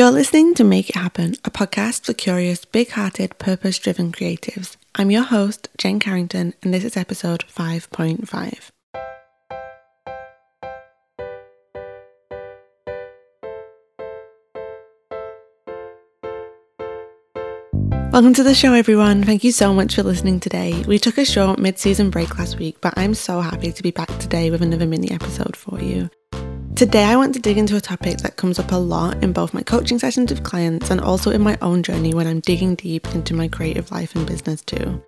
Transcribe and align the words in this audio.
You're 0.00 0.10
listening 0.10 0.54
to 0.54 0.64
Make 0.64 0.88
It 0.88 0.96
Happen, 0.96 1.34
a 1.44 1.50
podcast 1.50 2.06
for 2.06 2.14
curious, 2.14 2.64
big 2.64 2.88
hearted, 2.92 3.36
purpose 3.36 3.78
driven 3.78 4.12
creatives. 4.12 4.78
I'm 4.94 5.10
your 5.10 5.24
host, 5.24 5.68
Jen 5.76 6.00
Carrington, 6.00 6.54
and 6.62 6.72
this 6.72 6.84
is 6.84 6.96
episode 6.96 7.44
5.5. 7.54 8.70
Welcome 18.10 18.32
to 18.32 18.42
the 18.42 18.54
show, 18.54 18.72
everyone. 18.72 19.22
Thank 19.22 19.44
you 19.44 19.52
so 19.52 19.74
much 19.74 19.96
for 19.96 20.02
listening 20.02 20.40
today. 20.40 20.82
We 20.88 20.98
took 20.98 21.18
a 21.18 21.26
short 21.26 21.58
mid 21.58 21.78
season 21.78 22.08
break 22.08 22.38
last 22.38 22.58
week, 22.58 22.80
but 22.80 22.94
I'm 22.96 23.12
so 23.12 23.42
happy 23.42 23.70
to 23.70 23.82
be 23.82 23.90
back 23.90 24.08
today 24.18 24.50
with 24.50 24.62
another 24.62 24.86
mini 24.86 25.10
episode 25.10 25.54
for 25.54 25.78
you. 25.78 26.08
Today, 26.80 27.04
I 27.04 27.16
want 27.16 27.34
to 27.34 27.40
dig 27.40 27.58
into 27.58 27.76
a 27.76 27.80
topic 27.82 28.16
that 28.20 28.36
comes 28.36 28.58
up 28.58 28.72
a 28.72 28.76
lot 28.76 29.22
in 29.22 29.34
both 29.34 29.52
my 29.52 29.60
coaching 29.60 29.98
sessions 29.98 30.30
with 30.30 30.44
clients 30.44 30.90
and 30.90 30.98
also 30.98 31.30
in 31.30 31.42
my 31.42 31.58
own 31.60 31.82
journey 31.82 32.14
when 32.14 32.26
I'm 32.26 32.40
digging 32.40 32.74
deep 32.74 33.06
into 33.14 33.34
my 33.34 33.48
creative 33.48 33.90
life 33.90 34.16
and 34.16 34.26
business 34.26 34.62
too. 34.62 35.02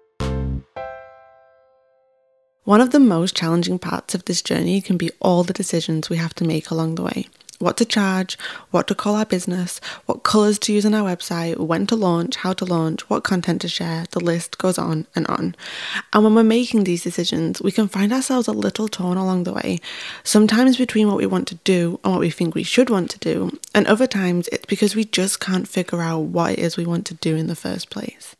One 2.65 2.83
of 2.83 2.91
the 2.91 3.01
most 3.01 3.35
challenging 3.35 3.79
parts 3.79 4.15
of 4.15 4.27
this 4.27 4.43
journey 4.43 4.83
can 4.83 4.99
be 4.99 5.13
all 5.19 5.45
the 5.45 5.55
decisions 5.55 6.11
we 6.11 6.19
have 6.19 6.35
to 6.35 6.45
make 6.45 6.71
along 6.71 6.97
the 6.97 7.05
way 7.05 7.29
what 7.63 7.77
to 7.79 7.85
charge, 7.85 8.37
what 8.71 8.87
to 8.89 8.95
call 8.95 9.15
our 9.15 9.25
business, 9.25 9.81
what 10.07 10.23
colours 10.23 10.59
to 10.61 10.73
use 10.73 10.85
on 10.85 10.95
our 10.95 11.15
website, 11.15 11.57
when 11.59 11.87
to 11.87 11.97
launch, 11.97 12.37
how 12.37 12.53
to 12.53 12.65
launch, 12.65 13.09
what 13.09 13.25
content 13.25 13.61
to 13.63 13.69
share. 13.69 14.05
The 14.11 14.21
list 14.21 14.59
goes 14.59 14.79
on 14.79 15.07
and 15.15 15.27
on. 15.29 15.55
And 16.13 16.25
when 16.25 16.35
we're 16.35 16.43
making 16.43 16.85
these 16.85 17.03
decisions, 17.03 17.63
we 17.63 17.73
can 17.73 17.89
find 17.89 18.13
ourselves 18.13 18.49
a 18.49 18.53
little 18.53 18.89
torn 18.89 19.17
along 19.17 19.45
the 19.45 19.53
way, 19.53 19.81
sometimes 20.25 20.77
between 20.77 21.09
what 21.09 21.17
we 21.17 21.27
want 21.27 21.49
to 21.49 21.55
do 21.57 22.01
and 22.05 22.13
what 22.13 22.21
we 22.21 22.31
think 22.31 22.55
we 22.55 22.63
should 22.63 22.91
want 22.91 23.11
to 23.11 23.19
do, 23.19 23.59
and 23.75 23.87
other 23.87 24.07
times 24.07 24.49
it's 24.49 24.67
because 24.67 24.97
we 24.97 25.05
just 25.05 25.41
can't 25.41 25.69
figure 25.69 26.03
out 26.03 26.21
what 26.21 26.53
it 26.53 26.59
is 26.59 26.77
we 26.77 26.87
want 26.87 27.07
to 27.07 27.15
do 27.15 27.37
in 27.37 27.47
the 27.47 27.57
first 27.57 27.91
place. 27.91 28.35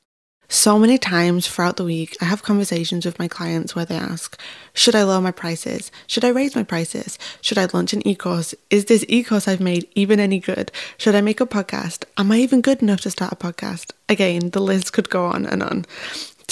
So 0.53 0.79
many 0.79 0.99
times 0.99 1.49
throughout 1.49 1.79
the 1.79 1.85
week, 1.85 2.15
I 2.21 2.27
have 2.27 2.43
conversations 2.43 3.07
with 3.07 3.19
my 3.19 3.27
clients 3.27 3.75
where 3.75 3.87
they 3.87 3.97
ask, 3.97 4.39
Should 4.75 4.95
I 4.95 5.03
lower 5.03 5.23
my 5.23 5.31
prices? 5.31 5.91
Should 6.07 6.27
I 6.27 6.29
raise 6.29 6.55
my 6.55 6.63
prices? 6.63 7.19
Should 7.41 7.57
I 7.57 7.69
launch 7.73 7.95
an 7.95 8.07
e 8.07 8.15
course? 8.15 8.55
Is 8.69 8.85
this 8.85 9.03
e 9.09 9.23
course 9.23 9.49
I've 9.49 9.63
made 9.63 9.89
even 9.95 10.21
any 10.21 10.39
good? 10.39 10.71
Should 10.99 11.15
I 11.15 11.23
make 11.23 11.41
a 11.41 11.47
podcast? 11.47 12.05
Am 12.19 12.31
I 12.31 12.37
even 12.37 12.61
good 12.61 12.83
enough 12.83 13.01
to 13.01 13.11
start 13.11 13.33
a 13.33 13.37
podcast? 13.37 13.93
Again, 14.11 14.51
the 14.51 14.61
list 14.61 14.93
could 14.93 15.09
go 15.09 15.25
on 15.25 15.47
and 15.47 15.63
on. 15.63 15.87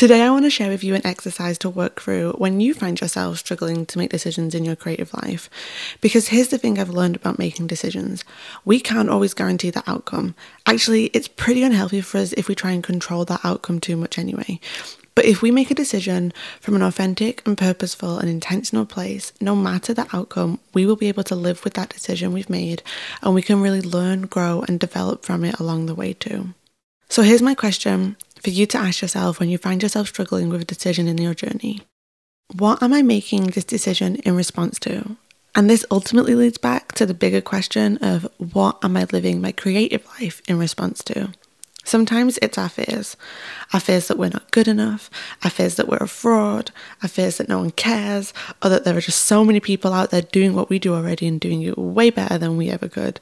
Today, 0.00 0.22
I 0.22 0.30
want 0.30 0.46
to 0.46 0.50
share 0.50 0.70
with 0.70 0.82
you 0.82 0.94
an 0.94 1.06
exercise 1.06 1.58
to 1.58 1.68
work 1.68 2.00
through 2.00 2.32
when 2.38 2.58
you 2.58 2.72
find 2.72 2.98
yourself 2.98 3.36
struggling 3.36 3.84
to 3.84 3.98
make 3.98 4.08
decisions 4.08 4.54
in 4.54 4.64
your 4.64 4.74
creative 4.74 5.12
life. 5.12 5.50
Because 6.00 6.28
here's 6.28 6.48
the 6.48 6.56
thing 6.56 6.78
I've 6.78 6.88
learned 6.88 7.16
about 7.16 7.38
making 7.38 7.66
decisions 7.66 8.24
we 8.64 8.80
can't 8.80 9.10
always 9.10 9.34
guarantee 9.34 9.68
the 9.68 9.82
outcome. 9.86 10.34
Actually, 10.64 11.08
it's 11.08 11.28
pretty 11.28 11.62
unhealthy 11.62 12.00
for 12.00 12.16
us 12.16 12.32
if 12.32 12.48
we 12.48 12.54
try 12.54 12.70
and 12.70 12.82
control 12.82 13.26
that 13.26 13.44
outcome 13.44 13.78
too 13.78 13.94
much 13.94 14.18
anyway. 14.18 14.58
But 15.14 15.26
if 15.26 15.42
we 15.42 15.50
make 15.50 15.70
a 15.70 15.74
decision 15.74 16.32
from 16.62 16.76
an 16.76 16.82
authentic 16.82 17.46
and 17.46 17.58
purposeful 17.58 18.16
and 18.16 18.30
intentional 18.30 18.86
place, 18.86 19.34
no 19.38 19.54
matter 19.54 19.92
the 19.92 20.08
outcome, 20.14 20.60
we 20.72 20.86
will 20.86 20.96
be 20.96 21.08
able 21.08 21.24
to 21.24 21.34
live 21.34 21.62
with 21.62 21.74
that 21.74 21.90
decision 21.90 22.32
we've 22.32 22.48
made 22.48 22.82
and 23.20 23.34
we 23.34 23.42
can 23.42 23.60
really 23.60 23.82
learn, 23.82 24.22
grow, 24.22 24.64
and 24.66 24.80
develop 24.80 25.26
from 25.26 25.44
it 25.44 25.60
along 25.60 25.84
the 25.84 25.94
way 25.94 26.14
too. 26.14 26.54
So 27.10 27.22
here's 27.22 27.42
my 27.42 27.56
question 27.56 28.16
for 28.42 28.50
you 28.50 28.66
to 28.66 28.78
ask 28.78 29.02
yourself 29.02 29.38
when 29.38 29.48
you 29.48 29.58
find 29.58 29.82
yourself 29.82 30.08
struggling 30.08 30.48
with 30.48 30.60
a 30.60 30.64
decision 30.64 31.08
in 31.08 31.18
your 31.18 31.34
journey 31.34 31.80
What 32.54 32.82
am 32.82 32.92
I 32.92 33.02
making 33.02 33.48
this 33.48 33.64
decision 33.64 34.16
in 34.16 34.34
response 34.34 34.78
to? 34.80 35.16
And 35.54 35.68
this 35.68 35.84
ultimately 35.90 36.34
leads 36.34 36.58
back 36.58 36.92
to 36.92 37.06
the 37.06 37.14
bigger 37.14 37.40
question 37.40 37.96
of 37.98 38.28
what 38.38 38.78
am 38.82 38.96
I 38.96 39.06
living 39.12 39.40
my 39.40 39.52
creative 39.52 40.06
life 40.20 40.42
in 40.48 40.58
response 40.58 41.02
to? 41.04 41.32
Sometimes 41.84 42.38
it's 42.42 42.58
our 42.58 42.68
fears. 42.68 43.16
Our 43.72 43.80
fears 43.80 44.08
that 44.08 44.18
we're 44.18 44.30
not 44.30 44.50
good 44.50 44.68
enough, 44.68 45.10
our 45.42 45.50
fears 45.50 45.76
that 45.76 45.88
we're 45.88 45.96
a 45.96 46.08
fraud, 46.08 46.70
our 47.02 47.08
fears 47.08 47.38
that 47.38 47.48
no 47.48 47.58
one 47.58 47.70
cares, 47.70 48.32
or 48.62 48.70
that 48.70 48.84
there 48.84 48.96
are 48.96 49.00
just 49.00 49.24
so 49.24 49.44
many 49.44 49.60
people 49.60 49.92
out 49.92 50.10
there 50.10 50.22
doing 50.22 50.54
what 50.54 50.70
we 50.70 50.78
do 50.78 50.94
already 50.94 51.26
and 51.26 51.40
doing 51.40 51.62
it 51.62 51.78
way 51.78 52.10
better 52.10 52.38
than 52.38 52.56
we 52.56 52.70
ever 52.70 52.88
could, 52.88 53.18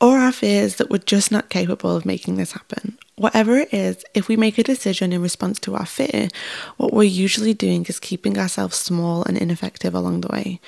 or 0.00 0.18
our 0.18 0.32
fears 0.32 0.76
that 0.76 0.90
we're 0.90 0.98
just 0.98 1.32
not 1.32 1.48
capable 1.48 1.94
of 1.94 2.06
making 2.06 2.36
this 2.36 2.52
happen. 2.52 2.98
Whatever 3.16 3.56
it 3.58 3.74
is, 3.74 4.04
if 4.14 4.28
we 4.28 4.36
make 4.36 4.58
a 4.58 4.62
decision 4.62 5.12
in 5.12 5.20
response 5.20 5.58
to 5.60 5.74
our 5.74 5.86
fear, 5.86 6.28
what 6.76 6.92
we're 6.92 7.02
usually 7.02 7.52
doing 7.52 7.84
is 7.86 7.98
keeping 7.98 8.38
ourselves 8.38 8.76
small 8.76 9.24
and 9.24 9.36
ineffective 9.36 9.92
along 9.92 10.20
the 10.20 10.28
way. 10.28 10.60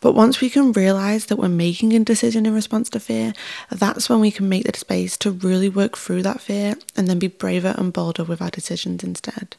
But 0.00 0.12
once 0.12 0.42
we 0.42 0.50
can 0.50 0.72
realize 0.72 1.26
that 1.26 1.38
we're 1.38 1.48
making 1.48 1.94
a 1.94 2.00
decision 2.00 2.44
in 2.44 2.52
response 2.52 2.90
to 2.90 3.00
fear, 3.00 3.32
that's 3.70 4.10
when 4.10 4.20
we 4.20 4.30
can 4.30 4.50
make 4.50 4.64
the 4.64 4.78
space 4.78 5.16
to 5.18 5.30
really 5.30 5.70
work 5.70 5.96
through 5.96 6.22
that 6.24 6.42
fear 6.42 6.74
and 6.94 7.08
then 7.08 7.18
be 7.18 7.28
braver 7.28 7.74
and 7.78 7.90
bolder 7.90 8.24
with 8.24 8.42
our 8.42 8.50
decisions 8.50 9.02
instead. 9.02 9.56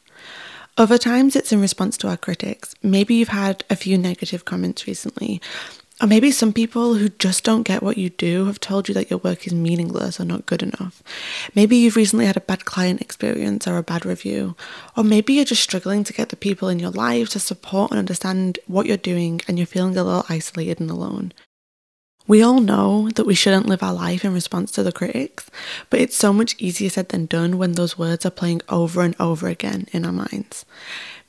Other 0.78 0.98
times 0.98 1.34
it's 1.34 1.52
in 1.52 1.60
response 1.60 1.96
to 1.98 2.08
our 2.08 2.16
critics. 2.18 2.74
Maybe 2.80 3.14
you've 3.14 3.28
had 3.28 3.64
a 3.70 3.76
few 3.76 3.98
negative 3.98 4.44
comments 4.44 4.86
recently, 4.86 5.40
or 6.00 6.06
maybe 6.06 6.30
some 6.30 6.52
people 6.52 6.94
who 6.94 7.08
just 7.08 7.42
don't 7.42 7.62
get 7.62 7.82
what 7.82 7.96
you 7.96 8.10
do 8.10 8.44
have 8.46 8.60
told 8.60 8.86
you 8.86 8.94
that 8.94 9.10
your 9.10 9.18
work 9.20 9.46
is 9.46 9.54
meaningless 9.54 10.20
or 10.20 10.26
not 10.26 10.44
good 10.44 10.62
enough. 10.62 11.02
Maybe 11.54 11.76
you've 11.76 11.96
recently 11.96 12.26
had 12.26 12.36
a 12.36 12.40
bad 12.40 12.66
client 12.66 13.00
experience 13.00 13.66
or 13.66 13.78
a 13.78 13.82
bad 13.82 14.04
review. 14.04 14.56
Or 14.94 15.04
maybe 15.04 15.32
you're 15.32 15.46
just 15.46 15.62
struggling 15.62 16.04
to 16.04 16.12
get 16.12 16.28
the 16.28 16.36
people 16.36 16.68
in 16.68 16.78
your 16.78 16.90
life 16.90 17.30
to 17.30 17.40
support 17.40 17.92
and 17.92 17.98
understand 17.98 18.58
what 18.66 18.84
you're 18.86 18.98
doing 18.98 19.40
and 19.48 19.58
you're 19.58 19.66
feeling 19.66 19.96
a 19.96 20.04
little 20.04 20.26
isolated 20.28 20.80
and 20.80 20.90
alone. 20.90 21.32
We 22.28 22.42
all 22.42 22.60
know 22.60 23.08
that 23.10 23.26
we 23.26 23.34
shouldn't 23.34 23.66
live 23.66 23.82
our 23.82 23.94
life 23.94 24.24
in 24.24 24.34
response 24.34 24.72
to 24.72 24.82
the 24.82 24.90
critics, 24.90 25.48
but 25.90 26.00
it's 26.00 26.16
so 26.16 26.32
much 26.32 26.56
easier 26.58 26.90
said 26.90 27.10
than 27.10 27.26
done 27.26 27.56
when 27.56 27.72
those 27.72 27.96
words 27.96 28.26
are 28.26 28.30
playing 28.30 28.62
over 28.68 29.02
and 29.02 29.14
over 29.20 29.46
again 29.46 29.86
in 29.92 30.04
our 30.04 30.12
minds. 30.12 30.64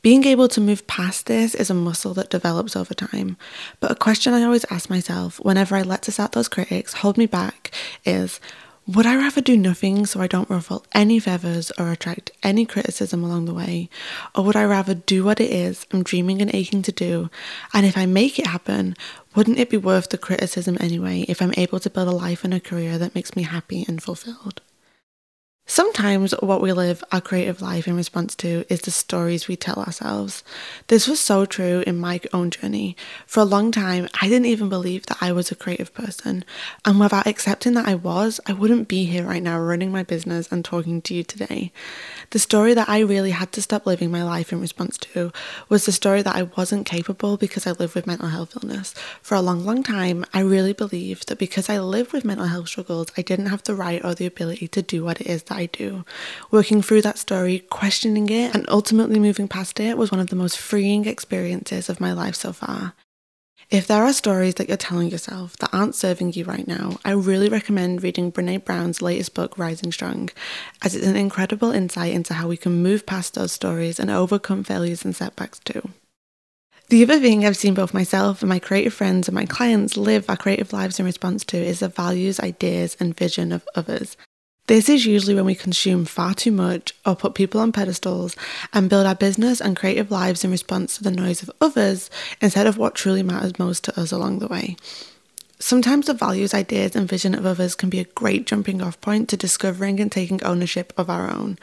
Being 0.01 0.25
able 0.25 0.47
to 0.47 0.61
move 0.61 0.87
past 0.87 1.27
this 1.27 1.53
is 1.53 1.69
a 1.69 1.75
muscle 1.75 2.13
that 2.15 2.29
develops 2.29 2.75
over 2.75 2.93
time. 2.93 3.37
But 3.79 3.91
a 3.91 3.95
question 3.95 4.33
I 4.33 4.43
always 4.43 4.65
ask 4.71 4.89
myself 4.89 5.39
whenever 5.43 5.75
I 5.75 5.81
let 5.81 6.07
us 6.07 6.19
out 6.19 6.31
those 6.31 6.47
critics 6.47 6.93
hold 6.93 7.17
me 7.17 7.25
back 7.25 7.71
is 8.05 8.39
would 8.87 9.05
I 9.05 9.17
rather 9.17 9.41
do 9.41 9.57
nothing 9.57 10.05
so 10.05 10.21
I 10.21 10.27
don't 10.27 10.49
ruffle 10.49 10.85
any 10.93 11.19
feathers 11.19 11.71
or 11.77 11.91
attract 11.91 12.31
any 12.41 12.65
criticism 12.65 13.21
along 13.21 13.43
the 13.43 13.53
way? 13.53 13.89
Or 14.33 14.45
would 14.45 14.55
I 14.55 14.63
rather 14.63 14.93
do 14.93 15.25
what 15.25 15.41
it 15.41 15.51
is 15.51 15.85
I'm 15.91 16.03
dreaming 16.03 16.41
and 16.41 16.53
aching 16.55 16.81
to 16.83 16.93
do? 16.93 17.29
And 17.73 17.85
if 17.85 17.97
I 17.97 18.05
make 18.05 18.39
it 18.39 18.47
happen, 18.47 18.95
wouldn't 19.35 19.59
it 19.59 19.69
be 19.69 19.75
worth 19.75 20.07
the 20.09 20.17
criticism 20.17 20.77
anyway 20.79 21.25
if 21.27 21.41
I'm 21.41 21.53
able 21.57 21.81
to 21.81 21.89
build 21.89 22.07
a 22.07 22.11
life 22.11 22.45
and 22.45 22.53
a 22.53 22.61
career 22.61 22.97
that 22.97 23.13
makes 23.13 23.35
me 23.35 23.43
happy 23.43 23.83
and 23.89 24.01
fulfilled? 24.01 24.61
Sometimes 25.69 26.31
what 26.41 26.61
we 26.61 26.71
live 26.71 27.03
our 27.11 27.19
creative 27.19 27.61
life 27.61 27.89
in 27.89 27.97
response 27.97 28.35
to 28.35 28.63
is 28.69 28.79
the 28.79 28.89
stories 28.89 29.49
we 29.49 29.57
tell 29.57 29.75
ourselves. 29.75 30.41
This 30.87 31.09
was 31.09 31.19
so 31.19 31.45
true 31.45 31.83
in 31.85 31.97
my 31.97 32.21
own 32.31 32.51
journey. 32.51 32.95
For 33.25 33.41
a 33.41 33.45
long 33.45 33.73
time, 33.73 34.07
I 34.21 34.29
didn't 34.29 34.45
even 34.45 34.69
believe 34.69 35.05
that 35.07 35.17
I 35.19 35.33
was 35.33 35.51
a 35.51 35.55
creative 35.55 35.93
person. 35.93 36.45
And 36.85 37.01
without 37.01 37.27
accepting 37.27 37.73
that 37.73 37.85
I 37.85 37.95
was, 37.95 38.39
I 38.47 38.53
wouldn't 38.53 38.87
be 38.87 39.03
here 39.03 39.25
right 39.25 39.43
now 39.43 39.59
running 39.59 39.91
my 39.91 40.03
business 40.03 40.49
and 40.49 40.63
talking 40.63 41.01
to 41.01 41.13
you 41.13 41.23
today. 41.25 41.73
The 42.29 42.39
story 42.39 42.73
that 42.73 42.87
I 42.87 42.99
really 42.99 43.31
had 43.31 43.51
to 43.51 43.61
stop 43.61 43.85
living 43.85 44.09
my 44.09 44.23
life 44.23 44.53
in 44.53 44.61
response 44.61 44.97
to 44.99 45.33
was 45.67 45.85
the 45.85 45.91
story 45.91 46.21
that 46.21 46.35
I 46.35 46.43
wasn't 46.43 46.85
capable 46.85 47.35
because 47.35 47.67
I 47.67 47.71
live 47.71 47.93
with 47.93 48.07
mental 48.07 48.29
health 48.29 48.55
illness. 48.63 48.93
For 49.21 49.35
a 49.35 49.41
long, 49.41 49.65
long 49.65 49.83
time, 49.83 50.23
I 50.33 50.39
really 50.39 50.73
believed 50.73 51.27
that 51.27 51.39
because 51.39 51.69
I 51.69 51.79
lived 51.79 52.13
with 52.13 52.23
mental 52.23 52.47
health 52.47 52.69
struggles, 52.69 53.07
I 53.17 53.21
didn't 53.21 53.47
have 53.47 53.63
the 53.63 53.75
right 53.75 54.03
or 54.05 54.15
the 54.15 54.25
ability 54.25 54.69
to 54.69 54.81
do 54.81 55.03
what 55.03 55.19
it 55.19 55.27
is 55.27 55.43
that 55.43 55.56
I 55.57 55.65
do. 55.65 56.05
Working 56.51 56.81
through 56.81 57.01
that 57.01 57.17
story, 57.17 57.59
questioning 57.59 58.29
it, 58.29 58.55
and 58.55 58.65
ultimately 58.69 59.19
moving 59.19 59.47
past 59.47 59.79
it 59.79 59.97
was 59.97 60.11
one 60.11 60.19
of 60.19 60.29
the 60.29 60.35
most 60.35 60.57
freeing 60.57 61.05
experiences 61.05 61.89
of 61.89 61.99
my 61.99 62.13
life 62.13 62.35
so 62.35 62.53
far. 62.53 62.93
If 63.69 63.85
there 63.85 64.03
are 64.03 64.13
stories 64.13 64.55
that 64.55 64.69
you're 64.69 64.77
telling 64.77 65.09
yourself 65.09 65.57
that 65.57 65.73
aren't 65.73 65.95
serving 65.95 66.33
you 66.33 66.45
right 66.45 66.65
now, 66.65 66.99
I 67.03 67.11
really 67.11 67.49
recommend 67.49 68.01
reading 68.01 68.31
Brene 68.31 68.63
Brown's 68.63 69.01
latest 69.01 69.33
book, 69.33 69.57
Rising 69.57 69.91
Strong, 69.91 70.29
as 70.85 70.95
it's 70.95 71.05
an 71.05 71.17
incredible 71.17 71.71
insight 71.71 72.13
into 72.13 72.35
how 72.35 72.47
we 72.47 72.55
can 72.55 72.81
move 72.81 73.05
past 73.05 73.33
those 73.33 73.51
stories 73.51 73.99
and 73.99 74.09
overcome 74.09 74.63
failures 74.63 75.03
and 75.03 75.13
setbacks 75.13 75.59
too. 75.59 75.89
The 76.89 77.03
other 77.03 77.19
thing 77.19 77.45
I've 77.45 77.57
seen 77.57 77.73
both 77.73 77.93
myself 77.93 78.41
and 78.41 78.47
my 78.47 78.59
creative 78.59 78.93
friends 78.93 79.27
and 79.27 79.35
my 79.35 79.45
clients 79.45 79.97
live 79.97 80.29
our 80.29 80.37
creative 80.37 80.71
lives 80.71 80.97
in 80.97 81.05
response 81.05 81.43
to 81.45 81.57
is 81.57 81.81
the 81.81 81.89
values, 81.89 82.39
ideas, 82.39 82.95
and 83.01 83.17
vision 83.17 83.51
of 83.51 83.67
others. 83.75 84.15
This 84.67 84.89
is 84.89 85.05
usually 85.05 85.33
when 85.33 85.45
we 85.45 85.55
consume 85.55 86.03
far 86.03 86.33
too 86.33 86.51
much 86.51 86.93
or 87.05 87.15
put 87.15 87.35
people 87.35 87.61
on 87.61 87.71
pedestals 87.71 88.35
and 88.73 88.89
build 88.89 89.07
our 89.07 89.15
business 89.15 89.61
and 89.61 89.77
creative 89.77 90.11
lives 90.11 90.43
in 90.43 90.51
response 90.51 90.97
to 90.97 91.03
the 91.03 91.11
noise 91.11 91.41
of 91.41 91.49
others 91.61 92.09
instead 92.41 92.67
of 92.67 92.77
what 92.77 92.93
truly 92.93 93.23
matters 93.23 93.57
most 93.57 93.85
to 93.85 93.97
us 93.97 94.11
along 94.11 94.39
the 94.39 94.47
way. 94.47 94.75
Sometimes 95.57 96.07
the 96.07 96.13
values, 96.13 96.53
ideas, 96.53 96.97
and 96.97 97.07
vision 97.07 97.33
of 97.33 97.45
others 97.45 97.75
can 97.75 97.89
be 97.89 97.99
a 97.99 98.03
great 98.03 98.45
jumping 98.45 98.81
off 98.81 98.99
point 98.99 99.29
to 99.29 99.37
discovering 99.37 100.01
and 100.01 100.11
taking 100.11 100.43
ownership 100.43 100.91
of 100.97 101.09
our 101.09 101.31
own. 101.31 101.57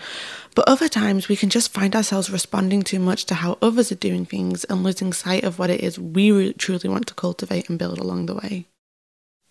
But 0.55 0.67
other 0.67 0.89
times 0.89 1.29
we 1.29 1.37
can 1.37 1.51
just 1.51 1.75
find 1.75 1.95
ourselves 1.95 2.31
responding 2.31 2.83
too 2.83 2.99
much 2.99 3.27
to 3.27 3.35
how 3.35 3.59
others 3.61 3.93
are 3.93 3.97
doing 3.97 4.25
things 4.25 4.65
and 4.65 4.83
losing 4.83 5.13
sight 5.13 5.45
of 5.45 5.59
what 5.59 5.69
it 5.69 5.83
is 5.83 5.99
we 5.99 6.55
truly 6.55 6.89
want 6.89 7.07
to 7.09 7.15
cultivate 7.15 7.69
and 7.69 7.79
build 7.79 7.99
along 7.99 8.27
the 8.27 8.35
way. 8.35 8.67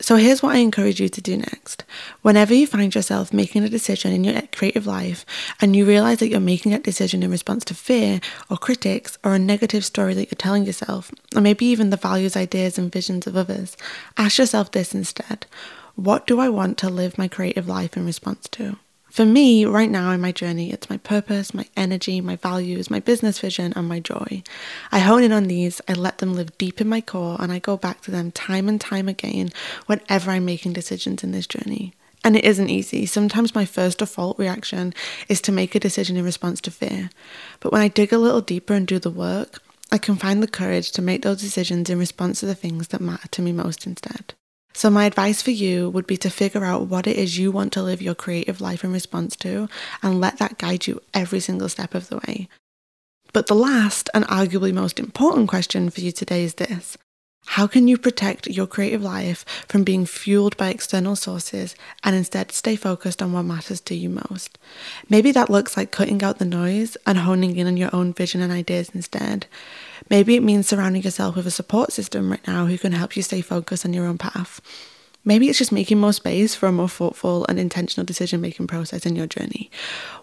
So 0.04 0.18
here's 0.18 0.44
what 0.44 0.54
I 0.54 0.60
encourage 0.60 1.00
you 1.00 1.08
to 1.08 1.22
do 1.22 1.38
next. 1.38 1.86
Whenever 2.24 2.54
you 2.54 2.68
find 2.68 2.94
yourself 2.94 3.32
making 3.32 3.64
a 3.64 3.70
decision 3.70 4.12
in 4.12 4.26
your 4.26 4.42
creative 4.54 4.86
life 4.86 5.26
and 5.62 5.78
you 5.78 5.86
realize 5.86 6.18
that 6.18 6.28
you're 6.28 6.42
making 6.42 6.74
that 6.74 6.84
decision 6.84 7.24
in 7.24 7.32
response 7.32 7.64
to 7.64 7.74
fear 7.74 8.20
or 8.52 8.58
critics 8.58 9.18
or 9.24 9.34
a 9.34 9.40
negative 9.40 9.86
story 9.86 10.14
that 10.14 10.30
you're 10.30 10.36
telling 10.36 10.66
yourself, 10.66 11.10
or 11.34 11.40
maybe 11.40 11.66
even 11.68 11.90
the 11.90 11.96
values, 11.96 12.36
ideas, 12.36 12.78
and 12.78 12.92
visions 12.92 13.28
of 13.28 13.38
others, 13.38 13.78
ask 14.18 14.40
yourself 14.40 14.74
this 14.74 14.94
instead 14.94 15.46
What 15.96 16.28
do 16.28 16.38
I 16.38 16.50
want 16.50 16.78
to 16.80 16.90
live 16.90 17.18
my 17.18 17.30
creative 17.30 17.70
life 17.70 17.96
in 17.96 18.06
response 18.06 18.50
to? 18.50 18.76
For 19.14 19.28
me, 19.28 19.64
right 19.64 19.92
now 19.92 20.10
in 20.10 20.22
my 20.22 20.32
journey, 20.32 20.72
it's 20.74 20.90
my 20.90 20.98
purpose, 20.98 21.54
my 21.54 21.68
energy, 21.78 22.20
my 22.20 22.36
values, 22.36 22.90
my 22.90 23.00
business 23.00 23.38
vision, 23.38 23.72
and 23.76 23.88
my 23.88 24.00
joy. 24.00 24.42
I 24.92 24.98
hone 24.98 25.22
in 25.22 25.32
on 25.32 25.44
these, 25.44 25.80
I 25.88 25.94
let 25.94 26.18
them 26.18 26.34
live 26.34 26.58
deep 26.58 26.82
in 26.82 26.90
my 26.90 27.00
core, 27.00 27.38
and 27.40 27.52
I 27.52 27.60
go 27.60 27.78
back 27.78 28.02
to 28.02 28.12
them 28.12 28.32
time 28.32 28.68
and 28.68 28.82
time 28.82 29.08
again 29.08 29.52
whenever 29.86 30.32
I'm 30.32 30.46
making 30.46 30.74
decisions 30.74 31.24
in 31.24 31.32
this 31.32 31.46
journey. 31.46 31.94
And 32.24 32.36
it 32.36 32.44
isn't 32.44 32.72
easy. 32.72 33.06
Sometimes 33.06 33.54
my 33.54 33.66
first 33.66 34.00
default 34.00 34.40
reaction 34.40 34.96
is 35.30 35.42
to 35.42 35.52
make 35.52 35.76
a 35.76 35.80
decision 35.80 36.18
in 36.18 36.26
response 36.26 36.60
to 36.62 36.72
fear. 36.72 37.12
But 37.60 37.72
when 37.72 37.84
I 37.84 37.90
dig 37.90 38.14
a 38.14 38.18
little 38.18 38.42
deeper 38.42 38.74
and 38.74 38.88
do 38.88 38.98
the 38.98 39.12
work, 39.12 39.62
I 39.92 40.00
can 40.00 40.16
find 40.16 40.42
the 40.42 40.48
courage 40.48 40.92
to 40.94 41.04
make 41.04 41.22
those 41.22 41.40
decisions 41.40 41.88
in 41.88 42.00
response 42.00 42.40
to 42.40 42.48
the 42.48 42.56
things 42.56 42.88
that 42.88 43.00
matter 43.00 43.28
to 43.28 43.44
me 43.44 43.52
most 43.52 43.86
instead. 43.86 44.34
So, 44.84 44.90
my 44.90 45.06
advice 45.06 45.42
for 45.42 45.52
you 45.52 45.90
would 45.92 46.06
be 46.06 46.18
to 46.18 46.30
figure 46.30 46.66
out 46.66 46.88
what 46.88 47.08
it 47.08 47.16
is 47.16 47.38
you 47.38 47.54
want 47.54 47.72
to 47.72 47.82
live 47.82 48.02
your 48.02 48.14
creative 48.14 48.60
life 48.60 48.84
in 48.84 48.92
response 48.92 49.34
to 49.38 49.70
and 50.02 50.20
let 50.20 50.40
that 50.40 50.58
guide 50.58 50.88
you 50.88 51.00
every 51.14 51.40
single 51.40 51.70
step 51.70 51.96
of 51.96 52.10
the 52.10 52.18
way. 52.18 52.50
But 53.32 53.48
the 53.48 53.56
last 53.56 54.10
and 54.14 54.26
arguably 54.26 54.74
most 54.74 55.00
important 55.00 55.48
question 55.48 55.90
for 55.90 56.02
you 56.02 56.12
today 56.12 56.44
is 56.44 56.56
this 56.56 56.98
How 57.46 57.68
can 57.68 57.88
you 57.88 57.98
protect 57.98 58.48
your 58.48 58.66
creative 58.66 59.04
life 59.04 59.46
from 59.68 59.84
being 59.84 60.06
fueled 60.06 60.58
by 60.58 60.70
external 60.70 61.16
sources 61.16 61.76
and 62.04 62.16
instead 62.16 62.52
stay 62.52 62.76
focused 62.76 63.22
on 63.22 63.32
what 63.32 63.44
matters 63.44 63.82
to 63.82 63.96
you 63.96 64.10
most? 64.10 64.58
Maybe 65.10 65.32
that 65.32 65.50
looks 65.50 65.78
like 65.78 65.92
cutting 65.92 66.24
out 66.24 66.40
the 66.40 66.46
noise 66.46 66.98
and 67.06 67.20
honing 67.20 67.58
in 67.58 67.68
on 67.68 67.78
your 67.78 67.94
own 67.94 68.14
vision 68.14 68.42
and 68.42 68.52
ideas 68.52 68.90
instead. 68.94 69.46
Maybe 70.10 70.36
it 70.36 70.44
means 70.44 70.68
surrounding 70.68 71.04
yourself 71.04 71.36
with 71.36 71.46
a 71.46 71.52
support 71.52 71.92
system 71.92 72.32
right 72.32 72.48
now 72.48 72.66
who 72.66 72.78
can 72.78 72.94
help 72.94 73.16
you 73.16 73.22
stay 73.22 73.42
focused 73.42 73.86
on 73.86 73.94
your 73.94 74.08
own 74.08 74.18
path. 74.18 74.62
Maybe 75.26 75.48
it's 75.48 75.58
just 75.58 75.72
making 75.72 76.00
more 76.00 76.12
space 76.12 76.54
for 76.54 76.68
a 76.68 76.72
more 76.72 76.90
thoughtful 76.90 77.46
and 77.48 77.58
intentional 77.58 78.06
decision 78.06 78.42
making 78.42 78.68
process 78.68 79.06
in 79.06 79.16
your 79.16 79.28
journey. 79.28 79.72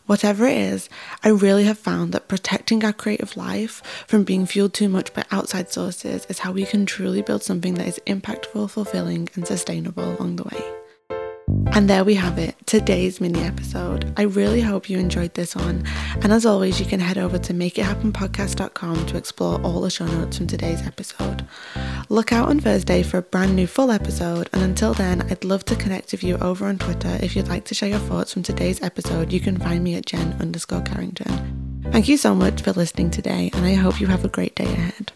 Whatever 0.07 0.47
it 0.47 0.59
is, 0.59 0.91
I 1.25 1.29
really 1.29 1.65
have 1.65 1.79
found 1.79 2.13
that 2.13 2.29
protecting 2.29 2.85
our 2.85 2.93
creative 2.93 3.37
life 3.37 3.83
from 4.07 4.25
being 4.25 4.45
fueled 4.45 4.75
too 4.75 4.91
much 4.91 5.15
by 5.15 5.25
outside 5.31 5.71
sources 5.71 6.27
is 6.27 6.41
how 6.41 6.53
we 6.53 6.67
can 6.67 6.85
truly 6.85 7.23
build 7.23 7.43
something 7.43 7.75
that 7.75 7.87
is 7.87 8.01
impactful, 8.07 8.71
fulfilling, 8.71 9.31
and 9.35 9.47
sustainable 9.47 10.17
along 10.17 10.37
the 10.37 10.45
way. 10.45 10.80
And 11.73 11.89
there 11.89 12.05
we 12.05 12.15
have 12.15 12.39
it, 12.39 12.57
today's 12.67 13.21
mini 13.21 13.41
episode. 13.41 14.13
I 14.17 14.23
really 14.23 14.61
hope 14.61 14.91
you 14.91 14.99
enjoyed 14.99 15.35
this 15.35 15.55
one. 15.55 15.85
And 16.23 16.33
as 16.33 16.45
always, 16.45 16.81
you 16.81 16.87
can 16.87 17.01
head 17.01 17.17
over 17.17 17.39
to 17.39 17.55
makeithappenpodcast.com 17.55 19.07
to 19.07 19.17
explore 19.17 19.61
all 19.63 19.81
the 19.81 19.91
show 19.91 20.07
notes 20.07 20.37
from 20.37 20.47
today's 20.47 20.87
episode. 20.87 21.47
Look 22.09 22.33
out 22.33 22.49
on 22.49 22.61
Thursday 22.61 23.03
for 23.03 23.19
a 23.19 23.23
brand 23.23 23.57
new 23.57 23.67
full 23.67 23.91
episode. 23.91 24.51
And 24.53 24.63
until 24.63 24.95
then, 24.95 25.23
I'd 25.31 25.45
love 25.45 25.65
to 25.67 25.77
connect 25.77 26.13
with 26.13 26.25
you 26.25 26.37
over 26.39 26.67
on 26.67 26.79
Twitter. 26.79 27.19
If 27.23 27.37
you'd 27.37 27.49
like 27.49 27.65
to 27.67 27.75
share 27.75 27.89
your 27.89 27.99
thoughts 28.01 28.33
from 28.33 28.43
today's 28.43 28.83
episode, 28.83 29.33
you 29.33 29.41
can 29.41 29.57
find 29.59 29.85
me 29.85 29.95
at 29.95 30.07
Jen 30.07 30.37
underscore 30.41 30.83
Carrington. 30.83 31.83
Thank 31.93 32.09
you 32.09 32.17
so 32.17 32.35
much 32.35 32.63
for 32.63 32.73
listening 32.73 33.11
today, 33.11 33.51
and 33.55 33.65
I 33.65 33.75
hope 33.75 34.01
you 34.01 34.07
have 34.07 34.25
a 34.25 34.29
great 34.29 34.55
day 34.55 34.65
ahead. 34.65 35.13